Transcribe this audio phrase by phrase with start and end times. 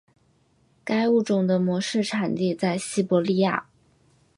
[0.83, 3.67] 该物种的模式产地在西伯利亚。